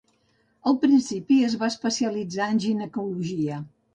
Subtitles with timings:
[0.71, 3.63] Al principi es va especialitzar en ginecologia.